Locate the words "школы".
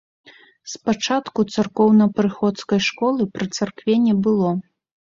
2.89-3.31